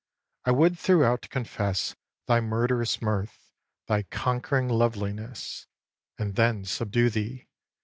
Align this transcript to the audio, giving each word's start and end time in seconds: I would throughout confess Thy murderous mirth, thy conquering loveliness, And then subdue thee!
I 0.45 0.51
would 0.51 0.79
throughout 0.79 1.29
confess 1.29 1.95
Thy 2.25 2.39
murderous 2.41 3.03
mirth, 3.03 3.51
thy 3.85 4.01
conquering 4.01 4.67
loveliness, 4.67 5.67
And 6.17 6.33
then 6.33 6.65
subdue 6.65 7.11
thee! 7.11 7.47